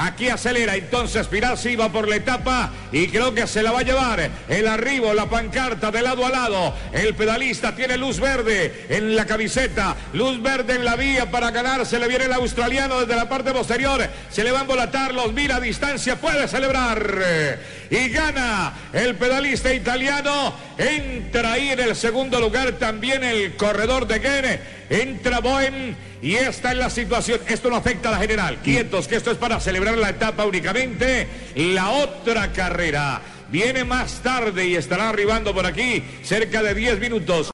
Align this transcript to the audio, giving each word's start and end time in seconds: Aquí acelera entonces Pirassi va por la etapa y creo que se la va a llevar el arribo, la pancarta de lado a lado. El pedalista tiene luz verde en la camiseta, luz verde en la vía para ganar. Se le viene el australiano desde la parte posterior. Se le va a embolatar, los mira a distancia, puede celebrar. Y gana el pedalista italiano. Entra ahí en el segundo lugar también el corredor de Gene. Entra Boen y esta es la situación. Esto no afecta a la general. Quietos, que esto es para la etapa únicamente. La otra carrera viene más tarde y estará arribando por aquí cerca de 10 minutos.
Aquí 0.00 0.28
acelera 0.28 0.76
entonces 0.76 1.26
Pirassi 1.26 1.74
va 1.74 1.90
por 1.90 2.08
la 2.08 2.16
etapa 2.16 2.70
y 2.92 3.08
creo 3.08 3.34
que 3.34 3.48
se 3.48 3.62
la 3.62 3.72
va 3.72 3.80
a 3.80 3.82
llevar 3.82 4.30
el 4.48 4.68
arribo, 4.68 5.12
la 5.12 5.28
pancarta 5.28 5.90
de 5.90 6.02
lado 6.02 6.24
a 6.24 6.30
lado. 6.30 6.74
El 6.92 7.16
pedalista 7.16 7.74
tiene 7.74 7.96
luz 7.96 8.20
verde 8.20 8.86
en 8.88 9.16
la 9.16 9.26
camiseta, 9.26 9.96
luz 10.12 10.40
verde 10.40 10.76
en 10.76 10.84
la 10.84 10.94
vía 10.94 11.30
para 11.32 11.50
ganar. 11.50 11.84
Se 11.84 11.98
le 11.98 12.06
viene 12.06 12.26
el 12.26 12.32
australiano 12.32 13.00
desde 13.00 13.16
la 13.16 13.28
parte 13.28 13.50
posterior. 13.52 14.08
Se 14.30 14.44
le 14.44 14.52
va 14.52 14.58
a 14.58 14.62
embolatar, 14.62 15.12
los 15.12 15.32
mira 15.32 15.56
a 15.56 15.60
distancia, 15.60 16.14
puede 16.16 16.46
celebrar. 16.46 17.58
Y 17.90 18.08
gana 18.10 18.74
el 18.92 19.16
pedalista 19.16 19.74
italiano. 19.74 20.54
Entra 20.78 21.54
ahí 21.54 21.70
en 21.70 21.80
el 21.80 21.96
segundo 21.96 22.38
lugar 22.38 22.72
también 22.72 23.24
el 23.24 23.56
corredor 23.56 24.06
de 24.06 24.20
Gene. 24.20 24.78
Entra 24.90 25.40
Boen 25.40 25.96
y 26.22 26.34
esta 26.34 26.72
es 26.72 26.78
la 26.78 26.90
situación. 26.90 27.40
Esto 27.46 27.70
no 27.70 27.76
afecta 27.76 28.08
a 28.08 28.12
la 28.12 28.18
general. 28.18 28.58
Quietos, 28.62 29.06
que 29.06 29.16
esto 29.16 29.30
es 29.30 29.36
para 29.36 29.60
la 29.96 30.10
etapa 30.10 30.44
únicamente. 30.44 31.26
La 31.54 31.90
otra 31.90 32.52
carrera 32.52 33.20
viene 33.50 33.84
más 33.84 34.20
tarde 34.22 34.66
y 34.66 34.76
estará 34.76 35.08
arribando 35.08 35.54
por 35.54 35.66
aquí 35.66 36.02
cerca 36.22 36.62
de 36.62 36.74
10 36.74 37.00
minutos. 37.00 37.46